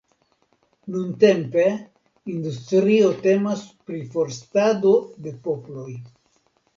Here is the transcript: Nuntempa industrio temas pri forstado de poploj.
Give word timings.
Nuntempa 0.93 1.65
industrio 2.35 3.11
temas 3.25 3.61
pri 3.91 3.99
forstado 4.15 4.95
de 5.27 5.35
poploj. 5.45 5.85